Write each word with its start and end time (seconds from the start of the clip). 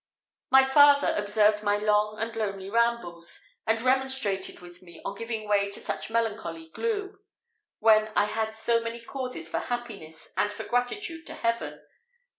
My 0.49 0.65
father 0.65 1.13
observed 1.15 1.61
my 1.61 1.77
long 1.77 2.17
and 2.17 2.35
lonely 2.35 2.71
rambles; 2.71 3.39
and 3.67 3.79
remonstrated 3.79 4.59
with 4.59 4.81
me 4.81 4.99
on 5.05 5.13
giving 5.15 5.47
way 5.47 5.69
to 5.69 5.79
such 5.79 6.09
melancholy 6.09 6.69
gloom, 6.69 7.19
when 7.77 8.07
I 8.15 8.25
had 8.25 8.55
so 8.55 8.81
many 8.81 9.01
causes 9.05 9.47
for 9.47 9.59
happiness 9.59 10.33
and 10.35 10.51
for 10.51 10.63
gratitude 10.63 11.27
to 11.27 11.35
Heaven. 11.35 11.81